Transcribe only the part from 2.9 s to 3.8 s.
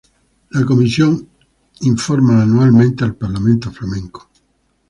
al Parlamento